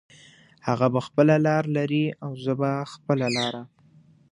هغه 0.67 0.87
به 0.93 0.99
خپله 1.07 1.35
لار 1.45 1.63
لري 1.77 2.05
او 2.23 2.31
زه 2.43 2.53
به 2.59 2.71
خپله 2.93 3.27
لاره 3.37 3.61